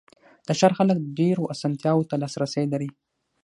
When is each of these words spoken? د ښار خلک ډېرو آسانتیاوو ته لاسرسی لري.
د 0.47 0.49
ښار 0.59 0.73
خلک 0.79 0.97
ډېرو 1.19 1.49
آسانتیاوو 1.53 2.07
ته 2.09 2.15
لاسرسی 2.23 2.65
لري. 2.73 2.89